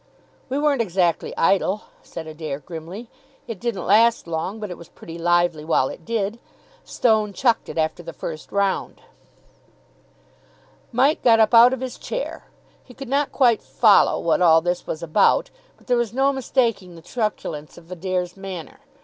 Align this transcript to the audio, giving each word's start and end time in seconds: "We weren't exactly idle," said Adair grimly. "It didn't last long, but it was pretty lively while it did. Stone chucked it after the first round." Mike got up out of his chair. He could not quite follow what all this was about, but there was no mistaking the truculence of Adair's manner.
"We 0.49 0.57
weren't 0.57 0.81
exactly 0.81 1.31
idle," 1.37 1.83
said 2.01 2.25
Adair 2.25 2.57
grimly. 2.57 3.07
"It 3.45 3.59
didn't 3.59 3.85
last 3.85 4.25
long, 4.25 4.59
but 4.59 4.71
it 4.71 4.77
was 4.79 4.89
pretty 4.89 5.19
lively 5.19 5.63
while 5.63 5.89
it 5.89 6.05
did. 6.05 6.39
Stone 6.83 7.33
chucked 7.33 7.69
it 7.69 7.77
after 7.77 8.01
the 8.01 8.11
first 8.11 8.51
round." 8.51 9.01
Mike 10.91 11.21
got 11.21 11.39
up 11.39 11.53
out 11.53 11.71
of 11.71 11.81
his 11.81 11.99
chair. 11.99 12.45
He 12.83 12.95
could 12.95 13.09
not 13.09 13.31
quite 13.31 13.61
follow 13.61 14.19
what 14.19 14.41
all 14.41 14.59
this 14.59 14.87
was 14.87 15.03
about, 15.03 15.51
but 15.77 15.85
there 15.85 15.97
was 15.97 16.13
no 16.13 16.33
mistaking 16.33 16.95
the 16.95 17.03
truculence 17.03 17.77
of 17.77 17.91
Adair's 17.91 18.35
manner. 18.35 18.79